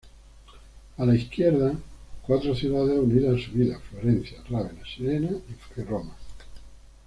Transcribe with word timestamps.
A 0.97 1.05
la 1.05 1.13
izquierda, 1.15 1.75
cuatro 2.23 2.55
ciudades 2.55 2.97
unidas 2.97 3.37
a 3.39 3.45
su 3.45 3.51
vida: 3.51 3.77
Florencia, 3.91 4.39
Rávena, 4.49 4.81
Siena 4.83 5.29
y 5.77 5.81
Roma. 5.83 6.15